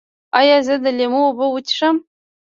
[0.39, 1.95] ایا زه د لیمو اوبه وڅښم؟